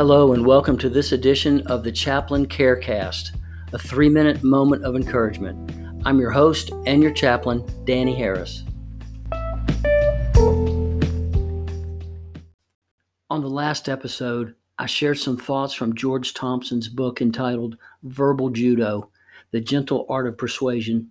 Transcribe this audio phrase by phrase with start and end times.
[0.00, 3.36] Hello, and welcome to this edition of the Chaplain Carecast,
[3.74, 5.74] a three minute moment of encouragement.
[6.06, 8.64] I'm your host and your chaplain, Danny Harris.
[13.28, 19.10] On the last episode, I shared some thoughts from George Thompson's book entitled Verbal Judo
[19.50, 21.10] The Gentle Art of Persuasion.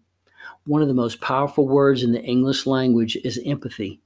[0.65, 4.01] One of the most powerful words in the English language is empathy.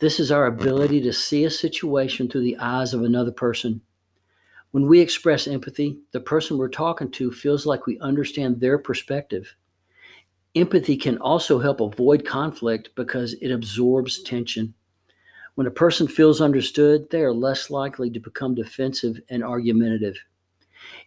[0.00, 3.80] This is our ability to see a situation through the eyes of another person
[4.72, 9.54] when we express empathy, the person we're talking to feels like we understand their perspective.
[10.54, 14.74] Empathy can also help avoid conflict because it absorbs tension.
[15.54, 20.16] When a person feels understood, they are less likely to become defensive and argumentative.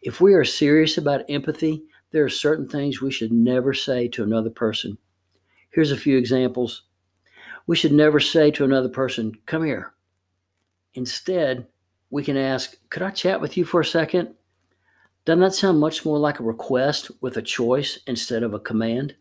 [0.04, 4.24] If we are serious about empathy, there are certain things we should never say to
[4.24, 4.98] another person.
[5.72, 6.84] Here's a few examples.
[7.66, 9.94] We should never say to another person, Come here.
[10.94, 11.68] Instead,
[12.10, 14.36] we can ask, Could I chat with you for a second?
[15.26, 19.16] Doesn't that sound much more like a request with a choice instead of a command?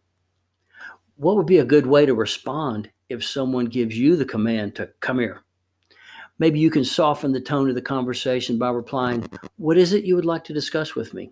[1.16, 4.90] What would be a good way to respond if someone gives you the command to
[5.00, 5.42] come here?
[6.38, 10.16] Maybe you can soften the tone of the conversation by replying, What is it you
[10.16, 11.30] would like to discuss with me?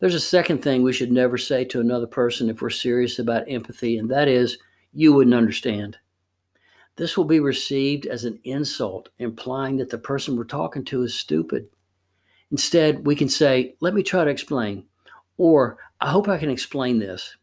[0.00, 3.48] There's a second thing we should never say to another person if we're serious about
[3.48, 4.58] empathy, and that is,
[4.92, 5.98] You wouldn't understand.
[6.98, 11.14] This will be received as an insult, implying that the person we're talking to is
[11.14, 11.68] stupid.
[12.50, 14.84] Instead, we can say, Let me try to explain,
[15.36, 17.36] or I hope I can explain this.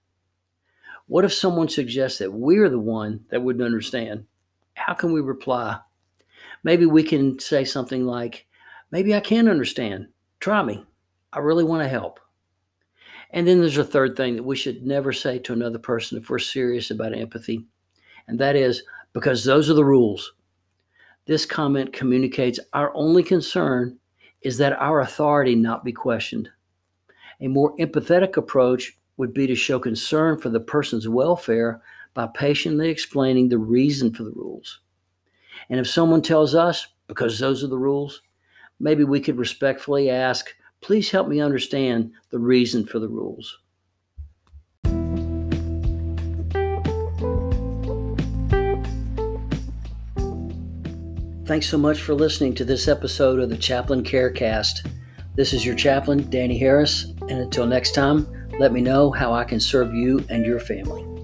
[1.08, 4.26] What if someone suggests that we're the one that wouldn't understand?
[4.74, 5.80] How can we reply?
[6.66, 8.48] Maybe we can say something like,
[8.92, 10.10] Maybe I can understand.
[10.42, 10.86] Try me.
[11.32, 12.20] I really want to help.
[13.30, 16.30] And then there's a third thing that we should never say to another person if
[16.30, 17.66] we're serious about empathy,
[18.28, 18.84] and that is,
[19.16, 20.34] because those are the rules.
[21.26, 23.98] This comment communicates our only concern
[24.42, 26.50] is that our authority not be questioned.
[27.40, 31.82] A more empathetic approach would be to show concern for the person's welfare
[32.14, 34.82] by patiently explaining the reason for the rules.
[35.70, 38.22] And if someone tells us, because those are the rules,
[38.82, 43.60] maybe we could respectfully ask, please help me understand the reason for the rules.
[51.46, 54.90] Thanks so much for listening to this episode of the Chaplain Carecast.
[55.36, 58.26] This is your chaplain, Danny Harris, and until next time,
[58.58, 61.15] let me know how I can serve you and your family.